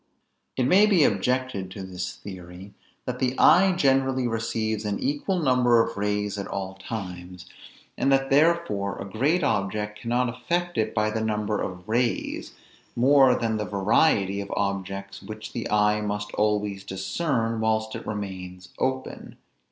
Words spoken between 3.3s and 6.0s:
eye generally receives an equal number of